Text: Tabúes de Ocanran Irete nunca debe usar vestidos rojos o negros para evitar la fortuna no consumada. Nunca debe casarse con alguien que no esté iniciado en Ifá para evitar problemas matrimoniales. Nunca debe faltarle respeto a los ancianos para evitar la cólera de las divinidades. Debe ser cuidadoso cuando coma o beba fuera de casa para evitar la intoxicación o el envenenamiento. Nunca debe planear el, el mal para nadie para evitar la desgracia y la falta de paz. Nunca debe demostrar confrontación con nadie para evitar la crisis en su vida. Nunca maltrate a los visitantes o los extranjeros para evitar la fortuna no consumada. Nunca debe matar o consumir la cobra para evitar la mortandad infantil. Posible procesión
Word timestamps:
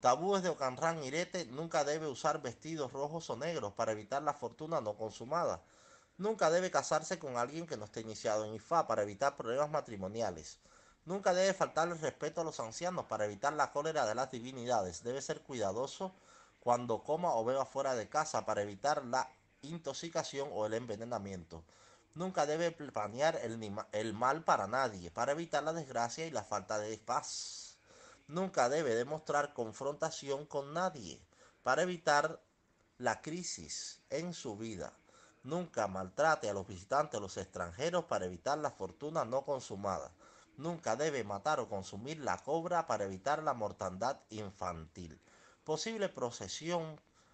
Tabúes 0.00 0.44
de 0.44 0.48
Ocanran 0.48 1.02
Irete 1.02 1.44
nunca 1.46 1.82
debe 1.82 2.06
usar 2.06 2.40
vestidos 2.40 2.92
rojos 2.92 3.28
o 3.30 3.36
negros 3.36 3.72
para 3.72 3.90
evitar 3.90 4.22
la 4.22 4.32
fortuna 4.32 4.80
no 4.80 4.96
consumada. 4.96 5.60
Nunca 6.18 6.50
debe 6.50 6.70
casarse 6.70 7.18
con 7.18 7.36
alguien 7.36 7.66
que 7.66 7.76
no 7.76 7.84
esté 7.84 8.02
iniciado 8.02 8.44
en 8.44 8.54
Ifá 8.54 8.86
para 8.86 9.02
evitar 9.02 9.36
problemas 9.36 9.70
matrimoniales. 9.70 10.58
Nunca 11.04 11.34
debe 11.34 11.52
faltarle 11.52 11.94
respeto 11.94 12.40
a 12.40 12.44
los 12.44 12.60
ancianos 12.60 13.06
para 13.06 13.24
evitar 13.24 13.52
la 13.54 13.72
cólera 13.72 14.06
de 14.06 14.14
las 14.14 14.30
divinidades. 14.30 15.02
Debe 15.02 15.20
ser 15.20 15.42
cuidadoso 15.42 16.14
cuando 16.60 17.02
coma 17.02 17.34
o 17.34 17.44
beba 17.44 17.64
fuera 17.66 17.96
de 17.96 18.08
casa 18.08 18.46
para 18.46 18.62
evitar 18.62 19.04
la 19.04 19.28
intoxicación 19.62 20.48
o 20.52 20.66
el 20.66 20.74
envenenamiento. 20.74 21.64
Nunca 22.14 22.46
debe 22.46 22.70
planear 22.70 23.34
el, 23.42 23.58
el 23.92 24.12
mal 24.14 24.44
para 24.44 24.68
nadie 24.68 25.10
para 25.10 25.32
evitar 25.32 25.64
la 25.64 25.72
desgracia 25.72 26.26
y 26.26 26.30
la 26.30 26.44
falta 26.44 26.78
de 26.78 26.98
paz. 26.98 27.67
Nunca 28.28 28.68
debe 28.68 28.94
demostrar 28.94 29.54
confrontación 29.54 30.44
con 30.44 30.74
nadie 30.74 31.18
para 31.62 31.82
evitar 31.82 32.42
la 32.98 33.22
crisis 33.22 34.02
en 34.10 34.34
su 34.34 34.58
vida. 34.58 34.92
Nunca 35.42 35.86
maltrate 35.86 36.50
a 36.50 36.52
los 36.52 36.66
visitantes 36.66 37.16
o 37.16 37.22
los 37.22 37.38
extranjeros 37.38 38.04
para 38.04 38.26
evitar 38.26 38.58
la 38.58 38.70
fortuna 38.70 39.24
no 39.24 39.46
consumada. 39.46 40.12
Nunca 40.58 40.94
debe 40.94 41.24
matar 41.24 41.58
o 41.58 41.70
consumir 41.70 42.18
la 42.18 42.36
cobra 42.36 42.86
para 42.86 43.04
evitar 43.04 43.42
la 43.42 43.54
mortandad 43.54 44.20
infantil. 44.28 45.18
Posible 45.64 46.10
procesión 46.10 47.00